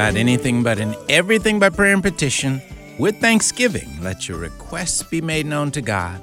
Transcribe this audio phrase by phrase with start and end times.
[0.00, 2.62] about anything but in everything by prayer and petition.
[2.98, 6.22] With thanksgiving, let your requests be made known to God.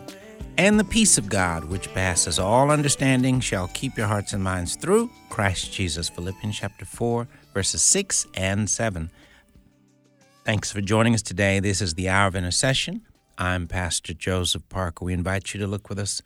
[0.57, 4.75] And the peace of God, which passes all understanding, shall keep your hearts and minds
[4.75, 6.09] through Christ Jesus.
[6.09, 9.11] Philippians chapter 4, verses 6 and 7.
[10.43, 11.59] Thanks for joining us today.
[11.59, 13.03] This is the Hour of Intercession.
[13.37, 15.05] I'm Pastor Joseph Parker.
[15.05, 16.23] We invite you to look with us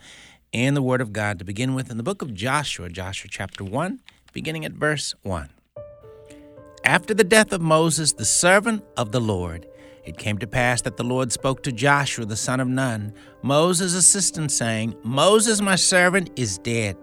[0.53, 3.65] in the Word of God to begin with in the book of Joshua, Joshua chapter
[3.65, 3.99] 1,
[4.31, 5.49] beginning at verse 1.
[6.83, 9.67] After the death of Moses, the servant of the Lord,
[10.03, 13.93] it came to pass that the Lord spoke to Joshua the son of Nun, Moses'
[13.93, 16.97] assistant, saying, Moses, my servant, is dead.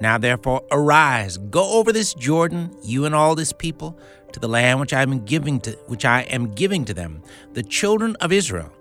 [0.00, 3.98] Now therefore arise, go over this Jordan, you and all this people,
[4.32, 7.22] to the land which I am giving to which I am giving to them,
[7.54, 8.72] the children of Israel.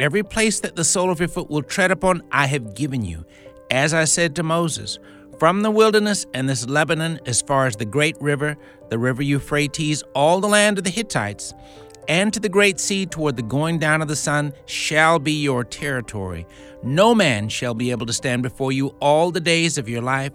[0.00, 3.24] Every place that the sole of your foot will tread upon, I have given you,
[3.70, 4.98] as I said to Moses.
[5.38, 8.56] From the wilderness and this Lebanon, as far as the great river,
[8.88, 11.52] the river Euphrates, all the land of the Hittites,
[12.08, 15.62] and to the great sea toward the going down of the sun, shall be your
[15.62, 16.46] territory.
[16.82, 20.32] No man shall be able to stand before you all the days of your life.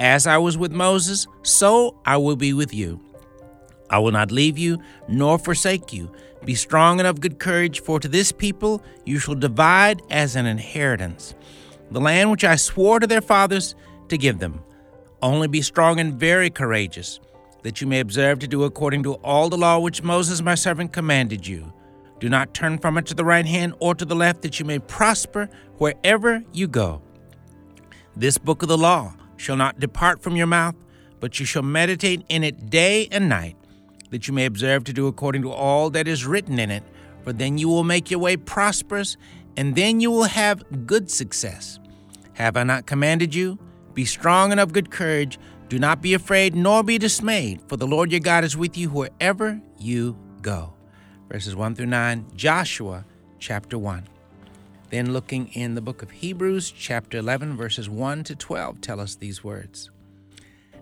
[0.00, 3.00] As I was with Moses, so I will be with you.
[3.90, 6.10] I will not leave you nor forsake you.
[6.44, 10.46] Be strong and of good courage, for to this people you shall divide as an
[10.46, 11.34] inheritance
[11.92, 13.74] the land which I swore to their fathers
[14.12, 14.62] to give them.
[15.22, 17.18] Only be strong and very courageous,
[17.62, 20.92] that you may observe to do according to all the law which Moses my servant
[20.92, 21.72] commanded you.
[22.20, 24.66] Do not turn from it to the right hand or to the left, that you
[24.66, 27.00] may prosper wherever you go.
[28.14, 30.76] This book of the law shall not depart from your mouth,
[31.18, 33.56] but you shall meditate in it day and night,
[34.10, 36.84] that you may observe to do according to all that is written in it,
[37.24, 39.16] for then you will make your way prosperous,
[39.56, 41.78] and then you will have good success.
[42.34, 43.58] Have I not commanded you?
[43.94, 45.38] Be strong and of good courage.
[45.68, 48.90] Do not be afraid nor be dismayed, for the Lord your God is with you
[48.90, 50.74] wherever you go.
[51.28, 53.04] Verses 1 through 9, Joshua
[53.38, 54.06] chapter 1.
[54.90, 59.14] Then looking in the book of Hebrews chapter 11, verses 1 to 12, tell us
[59.14, 59.90] these words.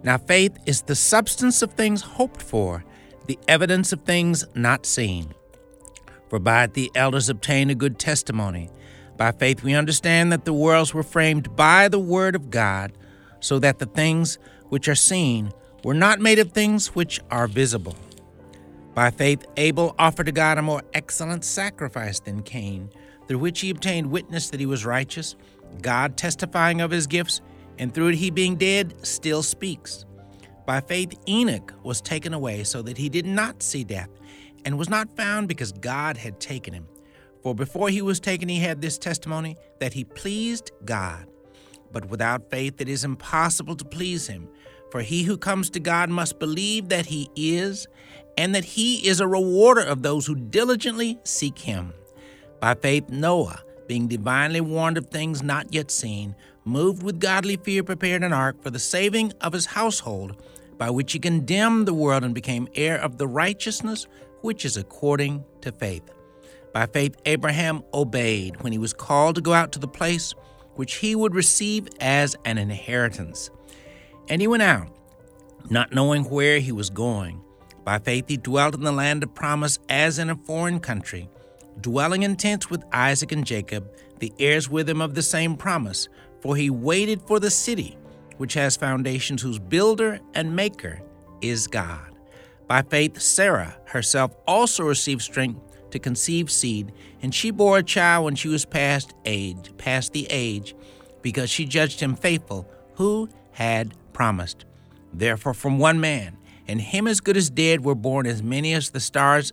[0.02, 2.84] Now faith is the substance of things hoped for,
[3.26, 5.32] the evidence of things not seen.
[6.28, 8.70] For by it the elders obtained a good testimony.
[9.16, 12.92] By faith, we understand that the worlds were framed by the Word of God,
[13.40, 15.52] so that the things which are seen
[15.84, 17.96] were not made of things which are visible.
[18.94, 22.90] By faith, Abel offered to God a more excellent sacrifice than Cain,
[23.26, 25.36] through which he obtained witness that he was righteous,
[25.80, 27.40] God testifying of his gifts,
[27.78, 30.04] and through it he being dead still speaks.
[30.66, 34.10] By faith, Enoch was taken away so that he did not see death,
[34.64, 36.86] and was not found because God had taken him.
[37.42, 41.26] For before he was taken, he had this testimony that he pleased God.
[41.92, 44.48] But without faith, it is impossible to please him.
[44.90, 47.86] For he who comes to God must believe that he is,
[48.36, 51.92] and that he is a rewarder of those who diligently seek him.
[52.60, 56.34] By faith, Noah, being divinely warned of things not yet seen,
[56.64, 60.42] moved with godly fear, prepared an ark for the saving of his household,
[60.76, 64.06] by which he condemned the world and became heir of the righteousness
[64.42, 66.10] which is according to faith.
[66.72, 70.34] By faith, Abraham obeyed when he was called to go out to the place
[70.80, 73.50] which he would receive as an inheritance.
[74.30, 74.88] And he went out,
[75.68, 77.42] not knowing where he was going.
[77.84, 81.28] By faith, he dwelt in the land of promise as in a foreign country,
[81.82, 86.08] dwelling in tents with Isaac and Jacob, the heirs with him of the same promise.
[86.40, 87.98] For he waited for the city
[88.38, 91.02] which has foundations, whose builder and maker
[91.42, 92.16] is God.
[92.66, 95.60] By faith, Sarah herself also received strength
[95.90, 96.92] to conceive seed,
[97.22, 100.74] and she bore a child when she was past age, past the age,
[101.22, 104.64] because she judged him faithful, who had promised.
[105.12, 106.36] Therefore, from one man,
[106.68, 109.52] and him as good as dead, were born as many as the stars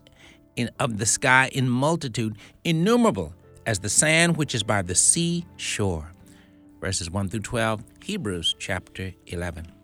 [0.56, 3.34] in, of the sky in multitude, innumerable
[3.66, 6.12] as the sand which is by the sea shore.
[6.80, 9.77] Verses 1 through 12, Hebrews chapter 11.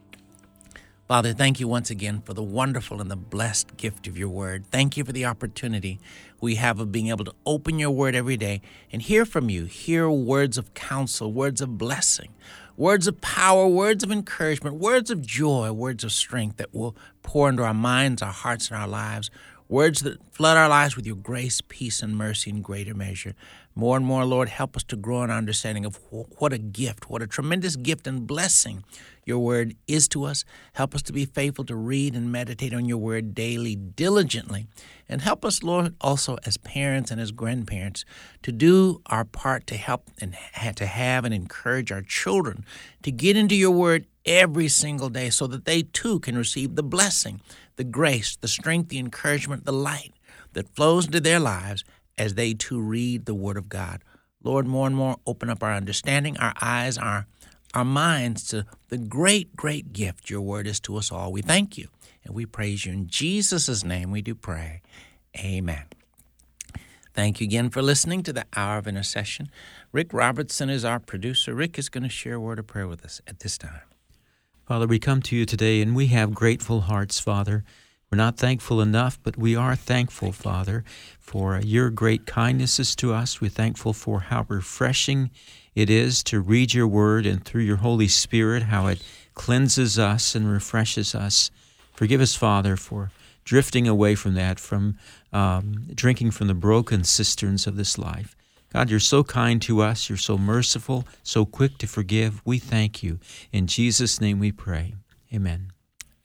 [1.13, 4.65] Father, thank you once again for the wonderful and the blessed gift of your word.
[4.71, 5.99] Thank you for the opportunity
[6.41, 8.61] we have of being able to open your word every day
[8.91, 12.33] and hear from you, hear words of counsel, words of blessing,
[12.75, 17.47] words of power, words of encouragement, words of joy, words of strength that will pour
[17.47, 19.29] into our minds, our hearts, and our lives,
[19.69, 23.35] words that flood our lives with your grace, peace, and mercy in greater measure.
[23.75, 27.07] More and more, Lord, help us to grow in our understanding of what a gift,
[27.07, 28.83] what a tremendous gift and blessing
[29.25, 30.43] your word is to us.
[30.73, 34.67] Help us to be faithful to read and meditate on your word daily, diligently.
[35.07, 38.05] And help us, Lord, also as parents and as grandparents,
[38.41, 40.35] to do our part to help and
[40.75, 42.65] to have and encourage our children
[43.03, 46.83] to get into your word every single day so that they too can receive the
[46.83, 47.41] blessing,
[47.75, 50.13] the grace, the strength, the encouragement, the light
[50.53, 51.83] that flows into their lives
[52.17, 54.01] as they too read the Word of God.
[54.43, 57.27] Lord, more and more open up our understanding, our eyes, our,
[57.73, 61.31] our minds to the great, great gift your Word is to us all.
[61.31, 61.87] We thank you
[62.23, 62.93] and we praise you.
[62.93, 64.81] In Jesus' name we do pray.
[65.37, 65.85] Amen.
[67.13, 69.51] Thank you again for listening to the Hour of Intercession.
[69.91, 71.53] Rick Robertson is our producer.
[71.53, 73.81] Rick is going to share a word of prayer with us at this time.
[74.65, 77.63] Father, we come to you today and we have grateful hearts, Father.
[78.11, 80.83] We're not thankful enough, but we are thankful, Father,
[81.19, 83.41] for your great kindnesses to us.
[83.41, 85.31] We're thankful for how refreshing
[85.75, 89.03] it is to read your word and through your Holy Spirit, how it
[89.33, 91.49] cleanses us and refreshes us.
[91.93, 93.11] Forgive us, Father, for
[93.43, 94.97] drifting away from that, from
[95.31, 98.35] um, drinking from the broken cisterns of this life.
[98.71, 100.09] God, you're so kind to us.
[100.09, 102.41] You're so merciful, so quick to forgive.
[102.43, 103.19] We thank you.
[103.51, 104.95] In Jesus' name we pray.
[105.31, 105.71] Amen.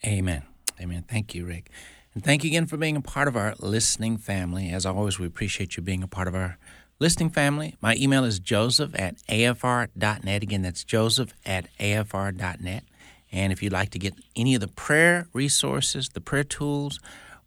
[0.06, 0.42] Amen.
[0.80, 1.04] Amen.
[1.08, 1.70] Thank you, Rick.
[2.14, 4.70] And thank you again for being a part of our listening family.
[4.70, 6.58] As always, we appreciate you being a part of our
[6.98, 7.76] listening family.
[7.80, 10.42] My email is joseph at afr.net.
[10.42, 12.84] Again, that's joseph at afr.net.
[13.30, 16.98] And if you'd like to get any of the prayer resources, the prayer tools,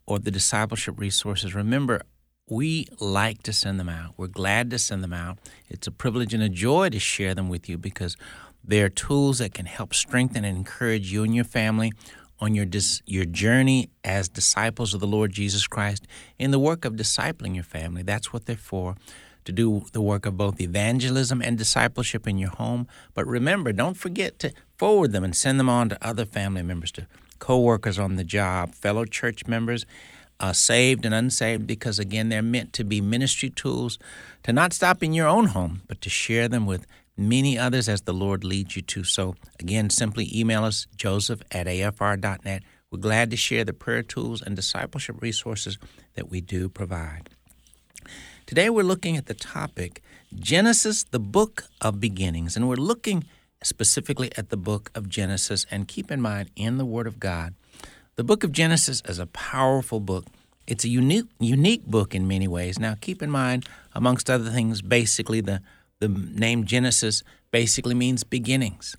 [0.06, 2.02] or the discipleship resources, remember,
[2.48, 4.14] we like to send them out.
[4.16, 5.38] We're glad to send them out.
[5.68, 8.16] It's a privilege and a joy to share them with you because
[8.64, 11.92] they're tools that can help strengthen and encourage you and your family
[12.40, 16.06] on your dis- your journey as disciples of the Lord Jesus Christ
[16.38, 18.02] in the work of discipling your family.
[18.02, 18.96] That's what they're for.
[19.44, 22.86] To do the work of both evangelism and discipleship in your home.
[23.14, 26.92] But remember, don't forget to forward them and send them on to other family members,
[26.92, 27.06] to
[27.38, 29.84] co-workers on the job, fellow church members,
[30.38, 33.98] uh, saved and unsaved, because again, they're meant to be ministry tools
[34.42, 36.86] to not stop in your own home, but to share them with
[37.16, 39.04] many others as the Lord leads you to.
[39.04, 42.62] So, again, simply email us, joseph at afr.net.
[42.90, 45.78] We're glad to share the prayer tools and discipleship resources
[46.14, 47.30] that we do provide.
[48.52, 50.02] Today, we're looking at the topic
[50.34, 53.24] Genesis, the book of beginnings, and we're looking
[53.62, 55.64] specifically at the book of Genesis.
[55.70, 57.54] And keep in mind, in the Word of God,
[58.16, 60.26] the book of Genesis is a powerful book.
[60.66, 62.78] It's a unique, unique book in many ways.
[62.78, 65.62] Now, keep in mind, amongst other things, basically the
[66.00, 67.22] the name Genesis
[67.52, 68.98] basically means beginnings.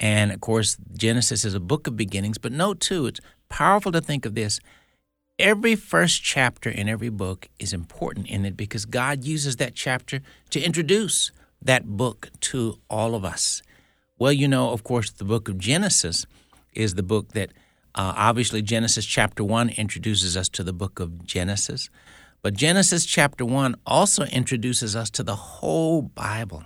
[0.00, 3.20] And of course, Genesis is a book of beginnings, but note too, it's
[3.50, 4.60] powerful to think of this.
[5.38, 10.20] Every first chapter in every book is important in it because God uses that chapter
[10.50, 11.30] to introduce
[11.62, 13.62] that book to all of us.
[14.18, 16.26] Well, you know, of course, the book of Genesis
[16.72, 17.50] is the book that
[17.94, 21.88] uh, obviously Genesis chapter 1 introduces us to the book of Genesis.
[22.42, 26.64] But Genesis chapter 1 also introduces us to the whole Bible.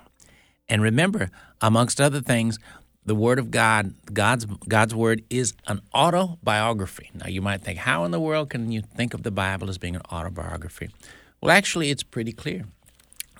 [0.67, 1.29] And remember,
[1.61, 2.57] amongst other things,
[3.05, 7.11] the Word of God, God's, God's Word, is an autobiography.
[7.13, 9.77] Now, you might think, how in the world can you think of the Bible as
[9.77, 10.89] being an autobiography?
[11.41, 12.65] Well, actually, it's pretty clear.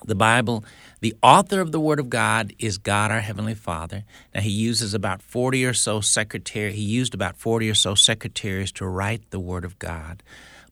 [0.04, 0.64] The Bible,
[1.00, 4.04] the author of the Word of God is God our Heavenly Father.
[4.34, 8.70] Now, He uses about 40 or so secretaries, He used about 40 or so secretaries
[8.72, 10.22] to write the Word of God.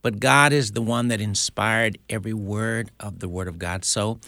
[0.02, 3.84] But God is the one that inspired every word of the Word of God.
[3.84, 4.18] So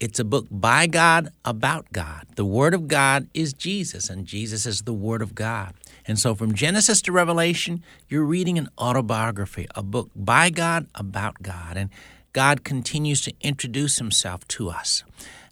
[0.00, 2.26] it's a book by God about God.
[2.36, 5.74] The Word of God is Jesus, and Jesus is the Word of God.
[6.06, 11.42] And so from Genesis to Revelation, you're reading an autobiography, a book by God about
[11.42, 11.76] God.
[11.76, 11.90] And
[12.32, 15.02] God continues to introduce himself to us.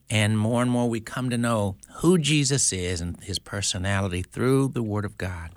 [0.09, 4.69] And more and more we come to know who Jesus is and his personality through
[4.69, 5.51] the Word of God.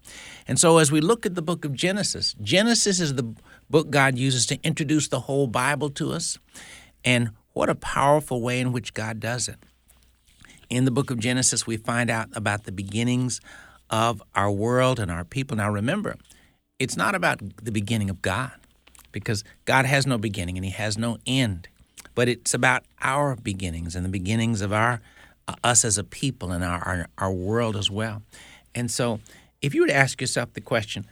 [0.48, 3.36] And so as we look at the book of Genesis, Genesis is the
[3.70, 6.40] book God uses to introduce the whole Bible to us.
[7.06, 9.58] And what a powerful way in which God does it.
[10.70, 13.42] In the book of Genesis, we find out about the beginnings
[13.90, 15.58] of our world and our people.
[15.58, 16.16] Now, remember,
[16.78, 18.52] it's not about the beginning of God
[19.12, 21.68] because God has no beginning and He has no end,
[22.14, 25.02] but it's about our beginnings and the beginnings of our
[25.48, 28.22] uh, us as a people and our, our, our world as well.
[28.76, 29.20] And so,
[29.62, 31.08] if you were to ask yourself the question,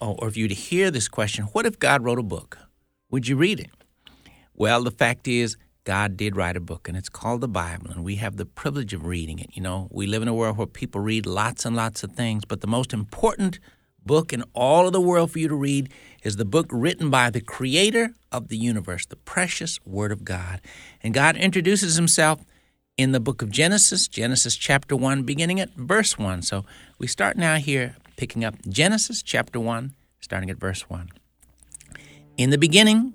[0.00, 2.58] or if you were to hear this question, what if God wrote a book?
[3.10, 3.70] Would you read it?
[4.58, 8.02] Well, the fact is, God did write a book, and it's called the Bible, and
[8.02, 9.50] we have the privilege of reading it.
[9.52, 12.44] You know, we live in a world where people read lots and lots of things,
[12.44, 13.60] but the most important
[14.04, 15.92] book in all of the world for you to read
[16.24, 20.60] is the book written by the creator of the universe, the precious Word of God.
[21.04, 22.44] And God introduces himself
[22.96, 26.42] in the book of Genesis, Genesis chapter 1, beginning at verse 1.
[26.42, 26.64] So
[26.98, 31.10] we start now here, picking up Genesis chapter 1, starting at verse 1.
[32.36, 33.14] In the beginning,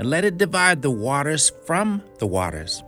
[0.00, 2.82] and let it divide the waters from the waters.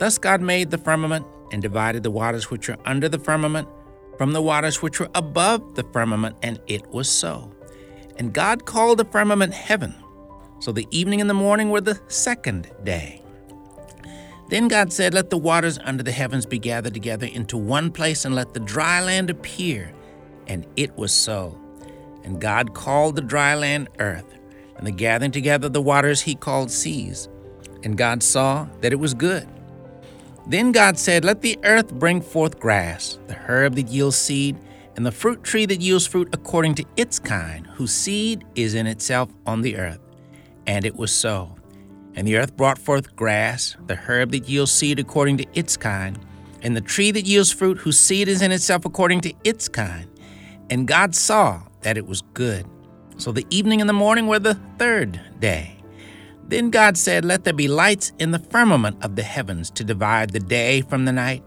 [0.00, 3.68] Thus God made the firmament and divided the waters which were under the firmament
[4.16, 7.52] from the waters which were above the firmament, and it was so.
[8.16, 9.94] And God called the firmament heaven.
[10.58, 13.22] So the evening and the morning were the second day.
[14.48, 18.24] Then God said, Let the waters under the heavens be gathered together into one place,
[18.24, 19.92] and let the dry land appear.
[20.48, 21.56] And it was so.
[22.24, 24.37] And God called the dry land earth,
[24.78, 27.28] and the gathering together the waters he called seas.
[27.84, 29.48] And God saw that it was good.
[30.46, 34.56] Then God said, Let the earth bring forth grass, the herb that yields seed,
[34.96, 38.86] and the fruit tree that yields fruit according to its kind, whose seed is in
[38.86, 40.00] itself on the earth.
[40.66, 41.54] And it was so.
[42.14, 46.18] And the earth brought forth grass, the herb that yields seed according to its kind,
[46.62, 50.08] and the tree that yields fruit, whose seed is in itself according to its kind.
[50.70, 52.66] And God saw that it was good.
[53.18, 55.76] So the evening and the morning were the third day.
[56.46, 60.30] Then God said, Let there be lights in the firmament of the heavens to divide
[60.30, 61.42] the day from the night,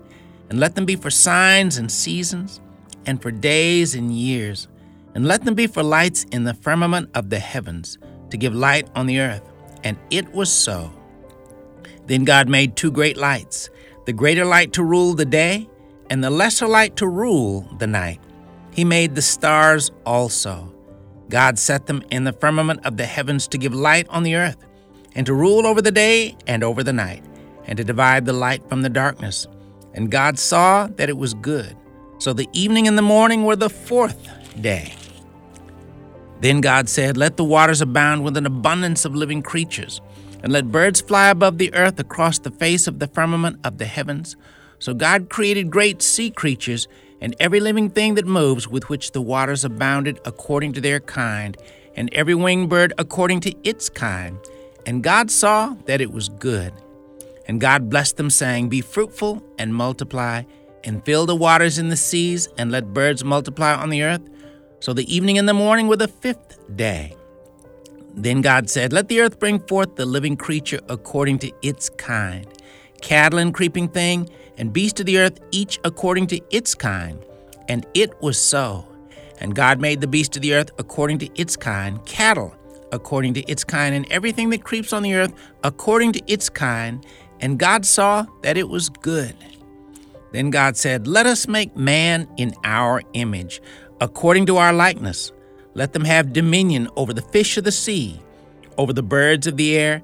[0.50, 2.60] and let them be for signs and seasons,
[3.06, 4.68] and for days and years,
[5.16, 7.98] and let them be for lights in the firmament of the heavens
[8.30, 9.42] to give light on the earth.
[9.84, 10.92] And it was so.
[12.06, 13.70] Then God made two great lights
[14.06, 15.70] the greater light to rule the day,
[16.10, 18.20] and the lesser light to rule the night.
[18.72, 20.74] He made the stars also.
[21.31, 24.57] God set them in the firmament of the heavens to give light on the earth
[25.15, 27.23] and to rule over the day and over the night,
[27.65, 29.47] and to divide the light from the darkness.
[29.93, 31.75] And God saw that it was good.
[32.17, 34.29] So the evening and the morning were the fourth
[34.61, 34.93] day.
[36.39, 40.01] Then God said, Let the waters abound with an abundance of living creatures,
[40.43, 43.85] and let birds fly above the earth across the face of the firmament of the
[43.85, 44.35] heavens.
[44.79, 46.88] So God created great sea creatures
[47.22, 51.56] and every living thing that moves with which the waters abounded according to their kind,
[51.96, 54.38] and every winged bird according to its kind.
[54.86, 56.74] And God saw that it was good.
[57.48, 60.44] And God blessed them, saying, Be fruitful and multiply,
[60.84, 64.22] and fill the waters in the seas, and let birds multiply on the earth.
[64.80, 67.16] So the evening and the morning were the fifth day.
[68.13, 72.48] Then God said, Let the earth bring forth the living creature according to its kind,
[73.01, 74.30] cattle and creeping thing,
[74.62, 77.25] and beast of the earth, each according to its kind.
[77.68, 78.88] And it was so.
[79.39, 82.56] And God made the beast of the earth according to its kind, cattle
[82.91, 87.03] according to its kind, and everything that creeps on the earth according to its kind.
[87.39, 89.36] And God saw that it was good.
[90.32, 93.63] Then God said, Let us make man in our image,
[94.00, 95.32] according to our likeness.
[95.74, 98.22] Let them have dominion over the fish of the sea,
[98.77, 100.03] over the birds of the air,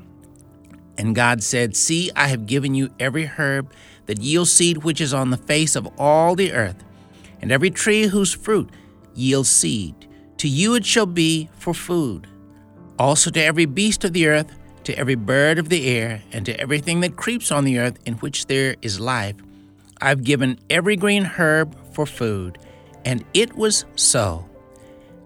[1.01, 3.73] And God said, See, I have given you every herb
[4.05, 6.83] that yields seed which is on the face of all the earth,
[7.41, 8.69] and every tree whose fruit
[9.15, 10.07] yields seed.
[10.37, 12.27] To you it shall be for food
[13.01, 16.59] also to every beast of the earth, to every bird of the air, and to
[16.59, 19.35] everything that creeps on the earth in which there is life,
[19.99, 22.59] I've given every green herb for food.
[23.03, 24.47] And it was so.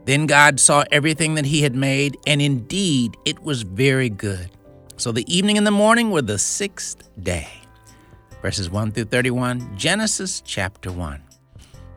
[0.05, 4.50] Then God saw everything that he had made, and indeed it was very good.
[4.98, 7.50] So the evening and the morning were the sixth day.
[8.42, 11.22] Verses 1 through 31, Genesis chapter 1.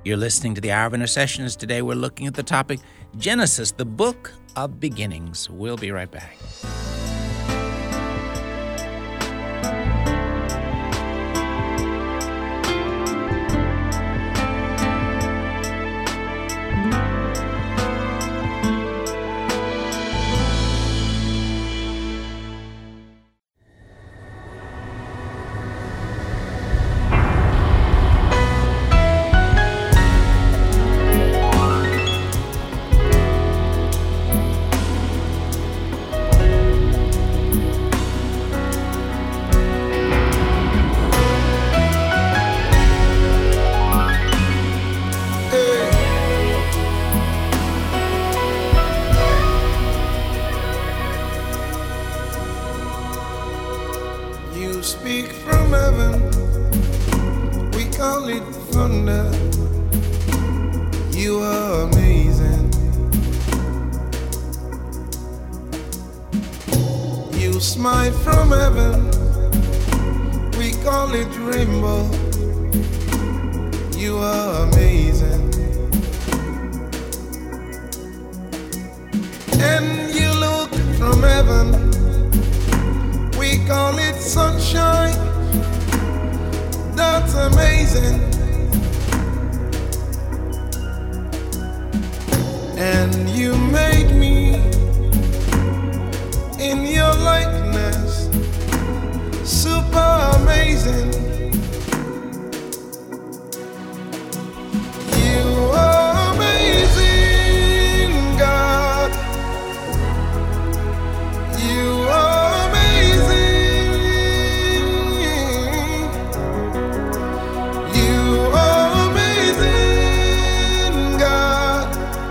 [0.04, 1.54] You're listening to the Hour of Intercessions.
[1.54, 2.80] Today we're looking at the topic
[3.16, 5.48] Genesis, the book of beginnings.
[5.48, 6.36] We'll be right back.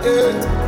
[0.07, 0.66] God.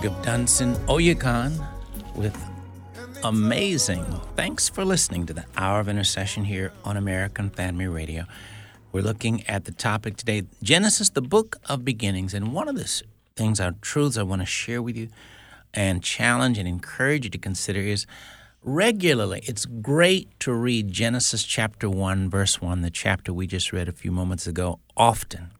[0.00, 1.62] Music of Dunsin Oyekan
[2.14, 2.34] with
[3.22, 4.02] Amazing.
[4.34, 8.24] Thanks for listening to the Hour of Intercession here on American Family Radio.
[8.92, 12.32] We're looking at the topic today Genesis, the book of beginnings.
[12.32, 13.02] And one of the
[13.36, 15.08] things, our truths I want to share with you
[15.74, 18.06] and challenge and encourage you to consider is
[18.62, 23.86] regularly, it's great to read Genesis chapter 1, verse 1, the chapter we just read
[23.86, 25.50] a few moments ago, often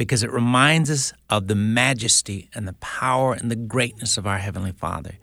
[0.00, 4.38] because it reminds us of the majesty and the power and the greatness of our
[4.38, 5.18] Heavenly Father.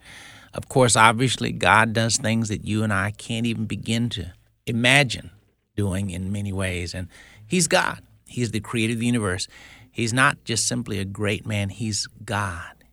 [0.54, 4.34] Of course, obviously, God does things that you and I can't even begin to
[4.66, 5.32] imagine
[5.74, 6.94] doing in many ways.
[6.94, 7.08] And
[7.44, 9.48] He's God, He's the creator of the universe.
[9.90, 12.84] He's not just simply a great man, He's God.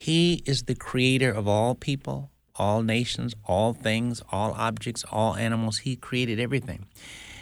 [0.00, 5.80] He is the creator of all people, all nations, all things, all objects, all animals.
[5.80, 6.86] He created everything.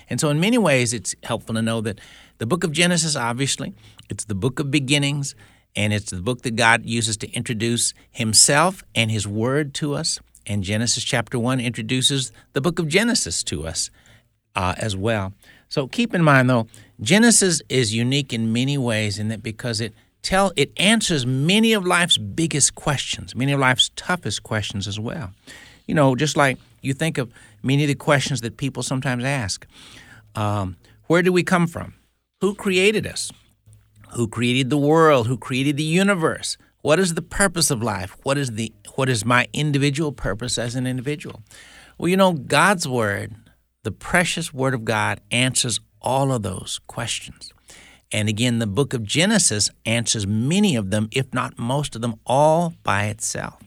[0.08, 2.00] And so, in many ways, it's helpful to know that
[2.38, 3.74] the book of Genesis, obviously,
[4.08, 5.34] it's the book of beginnings,
[5.74, 10.18] and it's the book that God uses to introduce Himself and His Word to us.
[10.46, 13.90] And Genesis chapter 1 introduces the book of Genesis to us
[14.54, 15.32] uh, as well.
[15.68, 16.68] So keep in mind, though,
[17.00, 21.84] Genesis is unique in many ways in that because it tell it answers many of
[21.84, 25.32] life's biggest questions, many of life's toughest questions as well.
[25.86, 29.66] You know, just like you think of many of the questions that people sometimes ask:
[30.34, 31.94] um, Where do we come from?
[32.40, 33.32] Who created us?
[34.10, 35.26] Who created the world?
[35.26, 36.58] Who created the universe?
[36.82, 38.16] What is the purpose of life?
[38.24, 41.42] What is the what is my individual purpose as an individual?
[41.98, 43.34] Well, you know, God's word,
[43.84, 47.52] the precious word of God answers all of those questions.
[48.12, 52.20] And again, the book of Genesis answers many of them, if not most of them,
[52.26, 53.60] all by itself.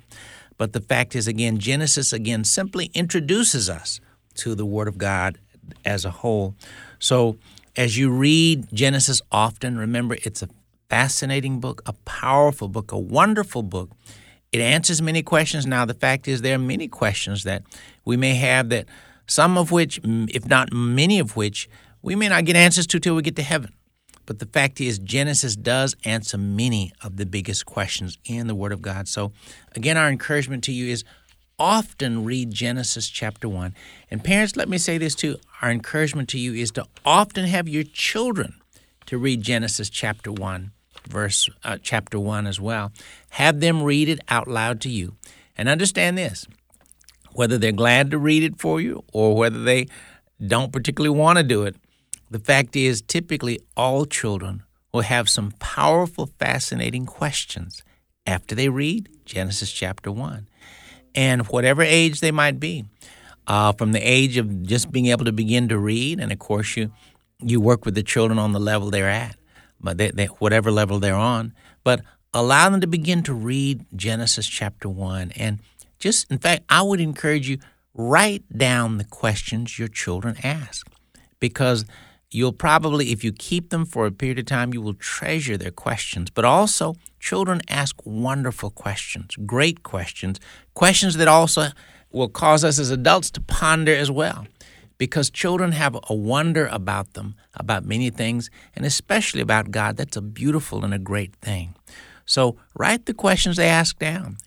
[0.57, 3.99] But the fact is, again, Genesis again simply introduces us
[4.35, 5.39] to the Word of God
[5.83, 6.55] as a whole.
[6.99, 7.37] So
[7.79, 10.49] as you read Genesis often, remember it's a
[10.89, 13.91] fascinating book, a powerful book, a wonderful book.
[14.51, 15.65] It answers many questions.
[15.65, 17.63] Now, the fact is, there are many questions that
[18.03, 18.87] we may have that
[19.27, 21.69] some of which, if not many of which,
[22.01, 23.71] we may not get answers to till we get to heaven.
[24.25, 28.73] But the fact is, Genesis does answer many of the biggest questions in the Word
[28.73, 29.07] of God.
[29.07, 29.31] So,
[29.73, 31.05] again, our encouragement to you is
[31.59, 33.75] often read Genesis chapter 1.
[34.09, 35.37] And parents, let me say this too.
[35.61, 38.55] Our encouragement to you is to often have your children
[39.07, 40.71] to read Genesis chapter 1,
[41.07, 42.91] verse uh, chapter 1 as well.
[43.31, 45.15] Have them read it out loud to you.
[45.57, 46.47] And understand this
[47.33, 49.87] whether they're glad to read it for you or whether they
[50.45, 51.75] don't particularly want to do it,
[52.31, 57.83] the fact is, typically all children will have some powerful, fascinating questions
[58.25, 60.47] after they read Genesis chapter 1.
[61.15, 62.85] And whatever age they might be,
[63.47, 66.77] uh, from the age of just being able to begin to read, and of course,
[66.77, 66.91] you,
[67.39, 69.35] you work with the children on the level they're at,
[69.81, 72.01] but they, they, whatever level they're on, but
[72.33, 75.31] allow them to begin to read Genesis chapter 1.
[75.35, 75.59] And
[75.97, 77.57] just, in fact, I would encourage you
[77.93, 80.87] write down the questions your children ask
[81.39, 81.85] because
[82.31, 85.71] you'll probably, if you keep them for a period of time, you will treasure their
[85.71, 86.29] questions.
[86.29, 90.39] But also, children ask wonderful questions, great questions,
[90.73, 91.67] questions that also
[92.11, 94.47] will cause us as adults to ponder as well.
[94.97, 99.95] Because children have a wonder about them, about many things, and especially about God.
[99.95, 101.75] That's a beautiful and a great thing.
[102.25, 104.37] So write the questions they ask down.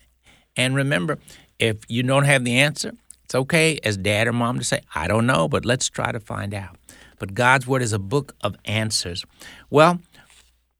[0.55, 1.17] And remember,
[1.57, 2.91] if you don't have the answer,
[3.23, 6.19] it's okay as dad or mom to say, I don't know, but let's try to
[6.19, 6.77] find out.
[7.17, 9.25] But God's Word is a book of answers.
[9.71, 9.99] Well,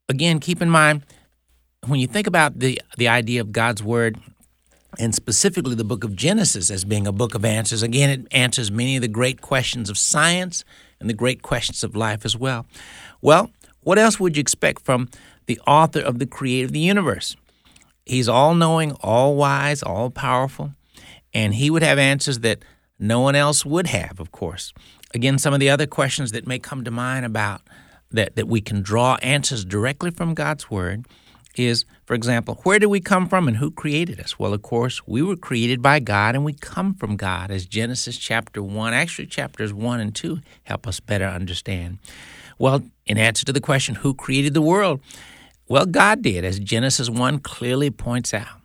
[0.07, 1.03] again, keep in mind
[1.85, 4.19] when you think about the, the idea of God's Word,
[4.99, 8.71] and specifically the book of Genesis as being a book of answers, again, it answers
[8.71, 10.63] many of the great questions of science
[10.99, 12.65] and the great questions of life as well.
[13.21, 13.49] Well,
[13.81, 15.09] what else would you expect from
[15.45, 17.35] the author of the creator of the universe?
[18.05, 20.71] He's all knowing, all wise, all powerful,
[21.33, 22.63] and he would have answers that
[22.99, 24.73] no one else would have, of course.
[25.13, 27.61] Again, some of the other questions that may come to mind about
[28.11, 31.05] that, that we can draw answers directly from God's Word
[31.59, 34.39] is, for example, where do we come from and who created us?
[34.39, 38.17] Well, of course, we were created by God and we come from God, as Genesis
[38.17, 41.99] chapter 1, actually chapters 1 and 2 help us better understand.
[42.57, 45.01] Well, in answer to the question, who created the world?
[45.67, 48.59] Well, God did, as Genesis 1 clearly points out.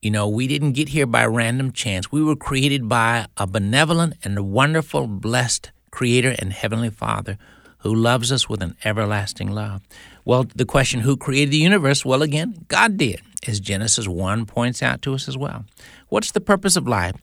[0.00, 2.12] You know, we didn't get here by random chance.
[2.12, 7.36] We were created by a benevolent and wonderful, blessed Creator and Heavenly Father
[7.78, 9.82] who loves us with an everlasting love.
[10.28, 12.04] Well, the question, who created the universe?
[12.04, 15.64] Well, again, God did, as Genesis 1 points out to us as well.
[16.10, 17.16] What's the purpose of life?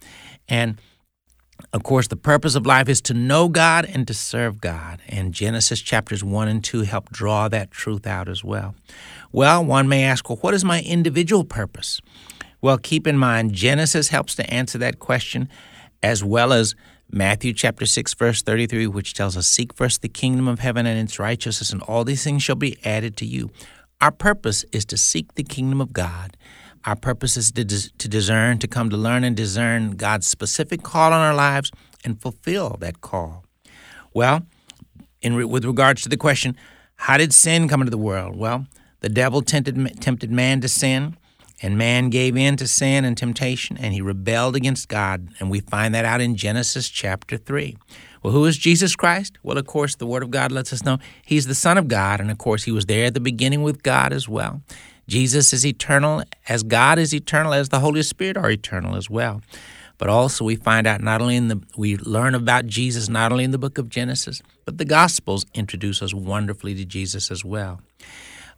[0.49, 0.81] And
[1.71, 5.03] of course, the purpose of life is to know God and to serve God.
[5.07, 8.73] And Genesis chapters 1 and 2 help draw that truth out as well.
[9.31, 12.01] Well, one may ask, well, what is my individual purpose?
[12.59, 15.47] Well, keep in mind, Genesis helps to answer that question
[16.01, 16.73] as well as
[17.11, 20.99] Matthew chapter 6 verse 33 which tells us seek first the kingdom of heaven and
[20.99, 23.51] its righteousness and all these things shall be added to you.
[24.01, 26.35] Our purpose is to seek the kingdom of God.
[26.85, 31.13] Our purpose is to, to discern, to come to learn and discern God's specific call
[31.13, 31.71] on our lives
[32.03, 33.45] and fulfill that call.
[34.13, 34.45] Well,
[35.21, 36.55] in re- with regards to the question,
[36.95, 38.35] how did sin come into the world?
[38.35, 38.67] Well,
[38.99, 41.17] the devil tempted, tempted man to sin.
[41.61, 45.29] And man gave in to sin and temptation, and he rebelled against God.
[45.39, 47.77] And we find that out in Genesis chapter 3.
[48.21, 49.37] Well, who is Jesus Christ?
[49.43, 52.19] Well, of course, the Word of God lets us know he's the Son of God.
[52.19, 54.61] And of course, he was there at the beginning with God as well.
[55.07, 59.41] Jesus is eternal, as God is eternal, as the Holy Spirit are eternal as well.
[59.97, 63.43] But also, we find out not only in the, we learn about Jesus not only
[63.43, 67.79] in the book of Genesis, but the Gospels introduce us wonderfully to Jesus as well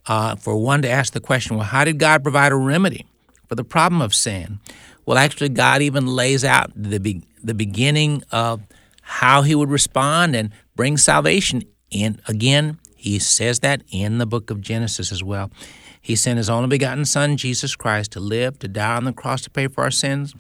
[0.07, 3.05] uh, for one to ask the question, well, how did God provide a remedy
[3.47, 4.59] for the problem of sin?
[5.05, 8.61] Well, actually, God even lays out the, be- the beginning of
[9.01, 11.63] how he would respond and bring salvation.
[11.93, 15.49] And again, he says that in the book of Genesis as well.
[16.01, 19.41] He sent his only begotten Son, Jesus Christ, to live, to die on the cross
[19.41, 20.33] to pay for our sins.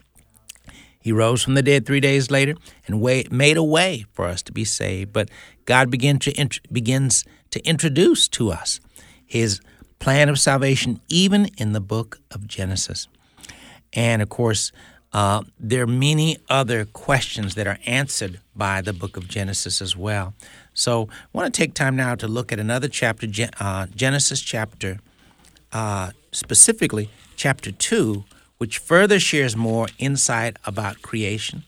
[0.99, 4.51] He rose from the dead three days later and made a way for us to
[4.51, 5.13] be saved.
[5.13, 5.29] But
[5.65, 8.81] God to, begins to introduce to us
[9.27, 9.61] his
[9.99, 13.07] plan of salvation, even in the book of Genesis.
[13.93, 14.71] And of course,
[15.13, 19.95] uh, there are many other questions that are answered by the book of Genesis as
[19.95, 20.33] well.
[20.73, 23.27] So I want to take time now to look at another chapter,
[23.59, 24.99] uh, Genesis chapter,
[25.71, 28.25] uh, specifically chapter 2,
[28.57, 31.63] which further shares more insight about creation.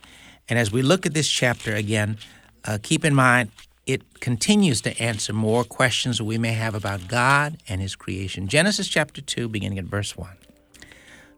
[0.47, 2.17] And as we look at this chapter again,
[2.65, 3.51] uh, keep in mind
[3.89, 8.47] it continues to answer more questions we may have about God and His creation.
[8.47, 10.29] Genesis chapter 2, beginning at verse 1.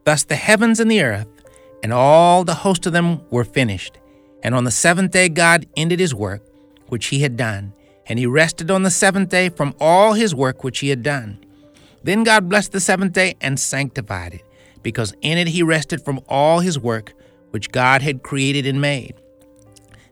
[0.03, 1.29] Thus the heavens and the earth
[1.81, 3.99] and all the host of them were finished.
[4.43, 6.43] And on the seventh day, God ended His work
[6.89, 7.71] which He had done.
[8.05, 11.39] And He rested on the seventh day from all His work which He had done.
[12.03, 14.43] Then God blessed the seventh day and sanctified it,
[14.83, 17.13] because in it He rested from all His work
[17.51, 19.15] which God had created and made.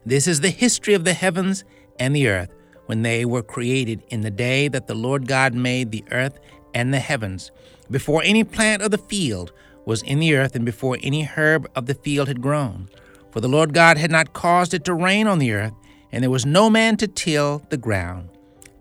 [0.06, 1.66] This is the history of the heavens
[2.00, 2.50] and the earth
[2.86, 6.40] when they were created in the day that the Lord God made the earth
[6.74, 7.52] and the heavens,
[7.92, 9.52] before any plant of the field
[9.86, 12.90] was in the earth and before any herb of the field had grown.
[13.32, 15.74] For the Lord God had not caused it to rain on the earth,
[16.12, 18.30] and there was no man to till the ground.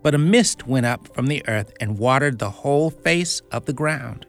[0.01, 3.73] But a mist went up from the earth and watered the whole face of the
[3.73, 4.25] ground.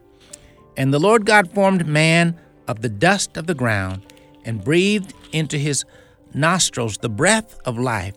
[0.77, 4.01] And the Lord God formed man of the dust of the ground,
[4.45, 5.85] and breathed into his
[6.33, 8.15] nostrils the breath of life,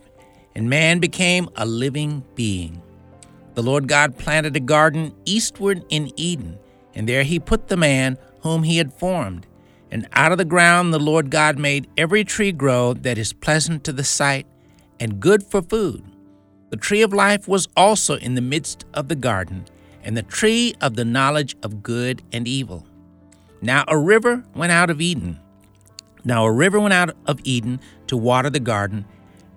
[0.55, 2.81] and man became a living being.
[3.55, 6.57] The Lord God planted a garden eastward in Eden,
[6.93, 9.47] and there he put the man whom he had formed.
[9.91, 13.83] And out of the ground the Lord God made every tree grow that is pleasant
[13.83, 14.47] to the sight
[14.99, 16.03] and good for food.
[16.69, 19.65] The tree of life was also in the midst of the garden,
[20.03, 22.85] and the tree of the knowledge of good and evil.
[23.61, 25.39] Now a river went out of Eden.
[26.23, 29.05] Now a river went out of Eden to water the garden,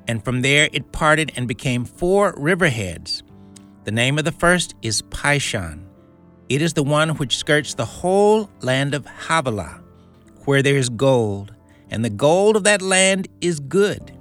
[0.08, 3.22] and from there it parted and became four riverheads.
[3.84, 5.84] The name of the first is Pishon.
[6.48, 9.82] It is the one which skirts the whole land of Havilah,
[10.46, 11.54] where there is gold,
[11.90, 14.12] and the gold of that land is good.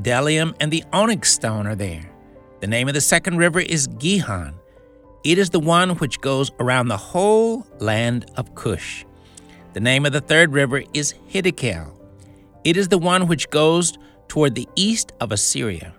[0.00, 2.10] Bdellium and the onyx stone are there.
[2.60, 4.54] The name of the second river is Gihon.
[5.24, 9.04] It is the one which goes around the whole land of Cush.
[9.72, 11.92] The name of the third river is Hiddekel.
[12.64, 13.98] It is the one which goes
[14.32, 15.92] toward the east of Assyria.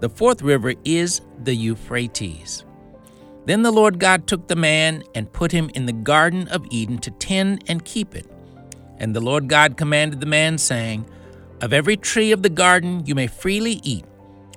[0.00, 2.64] The fourth river is the Euphrates.
[3.44, 6.96] Then the Lord God took the man and put him in the Garden of Eden
[7.00, 8.26] to tend and keep it.
[8.96, 11.04] And the Lord God commanded the man, saying,
[11.60, 14.06] Of every tree of the garden you may freely eat,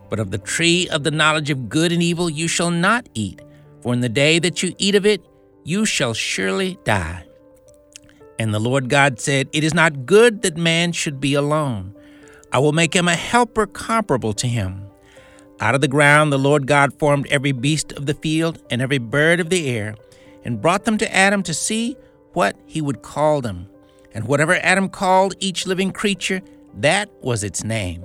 [0.09, 3.41] but of the tree of the knowledge of good and evil you shall not eat,
[3.81, 5.21] for in the day that you eat of it,
[5.65, 7.25] you shall surely die.
[8.39, 11.95] And the Lord God said, It is not good that man should be alone.
[12.51, 14.85] I will make him a helper comparable to him.
[15.59, 18.97] Out of the ground the Lord God formed every beast of the field and every
[18.97, 19.95] bird of the air,
[20.43, 21.95] and brought them to Adam to see
[22.33, 23.67] what he would call them.
[24.13, 26.41] And whatever Adam called each living creature,
[26.75, 28.03] that was its name.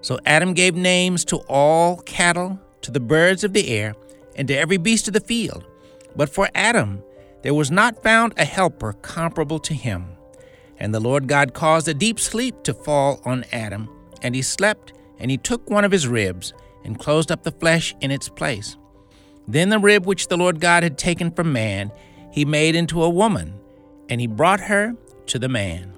[0.00, 3.94] So Adam gave names to all cattle, to the birds of the air,
[4.36, 5.64] and to every beast of the field.
[6.16, 7.02] But for Adam
[7.42, 10.15] there was not found a helper comparable to him.
[10.78, 13.88] And the Lord God caused a deep sleep to fall on Adam,
[14.22, 16.52] and he slept, and he took one of his ribs,
[16.84, 18.76] and closed up the flesh in its place.
[19.48, 21.90] Then the rib which the Lord God had taken from man,
[22.32, 23.58] he made into a woman,
[24.08, 24.94] and he brought her
[25.26, 25.92] to the man.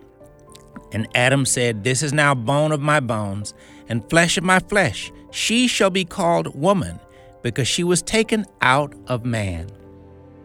[0.93, 3.55] And Adam said, This is now bone of my bones,
[3.89, 5.13] and flesh of my flesh.
[5.31, 7.01] She shall be called woman,
[7.43, 9.71] because she was taken out of man.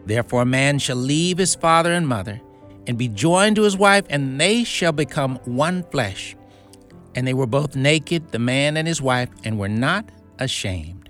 [0.06, 2.40] Therefore, man shall leave his father and mother,
[2.86, 6.36] and be joined to his wife, and they shall become one flesh.
[7.14, 11.08] And they were both naked, the man and his wife, and were not ashamed.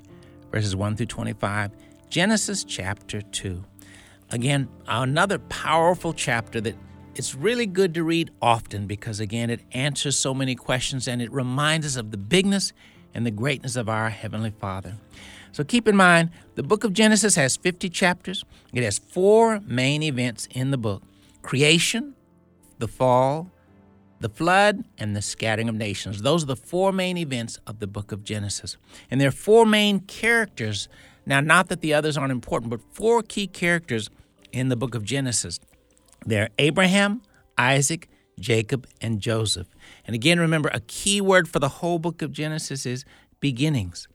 [0.53, 1.73] Verses 1 through 25,
[2.11, 3.65] Genesis chapter 2.
[4.31, 6.77] Again, another powerful chapter that
[7.15, 11.33] it's really good to read often because, again, it answers so many questions and it
[11.33, 12.73] reminds us of the bigness
[13.15, 14.97] and the greatness of our Heavenly Father.
[15.53, 18.45] So keep in mind, the book of Genesis has 50 chapters.
[18.73, 21.03] It has four main events in the book
[21.45, 22.15] creation,
[22.79, 23.51] the fall,
[24.19, 26.23] the flood, and the scattering of nations.
[26.23, 28.77] Those are the four main events of the book of Genesis.
[29.11, 30.89] And there are four main characters.
[31.27, 34.09] Now, not that the others aren't important, but four key characters
[34.51, 35.61] in the book of Genesis.
[36.25, 37.21] They're Abraham,
[37.59, 38.09] Isaac,
[38.41, 39.69] Jacob, and Joseph.
[40.07, 43.05] And again, remember, a key word for the whole book of Genesis is
[43.41, 44.09] beginnings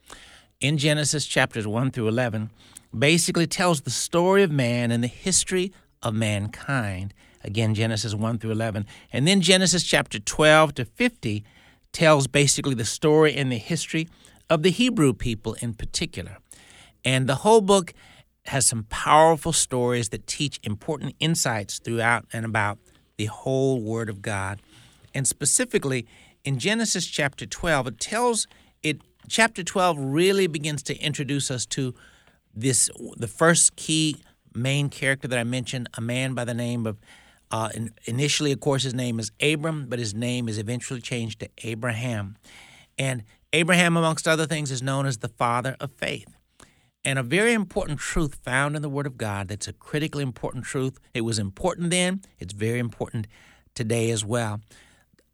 [0.59, 2.49] in Genesis chapters 1 through 11
[2.97, 7.13] basically tells the story of man and the history of mankind.
[7.43, 8.85] Again, Genesis 1 through 11.
[9.13, 11.43] And then Genesis chapter 12 to 50
[11.91, 14.07] tells basically the story and the history
[14.49, 16.37] of the Hebrew people in particular.
[17.05, 17.93] And the whole book
[18.45, 22.79] has some powerful stories that teach important insights throughout and about
[23.17, 24.61] the whole Word of God.
[25.13, 26.07] And specifically,
[26.43, 28.47] in Genesis chapter 12, it tells
[28.81, 31.93] it chapter 12 really begins to introduce us to
[32.53, 34.17] this the first key
[34.53, 36.99] main character that I mentioned, a man by the name of
[37.51, 37.69] uh,
[38.05, 42.37] initially, of course, his name is Abram, but his name is eventually changed to Abraham.
[42.97, 46.35] And Abraham, amongst other things, is known as the father of faith.
[47.03, 50.65] And a very important truth found in the Word of God that's a critically important
[50.65, 50.99] truth.
[51.13, 53.27] It was important then, it's very important
[53.73, 54.61] today as well.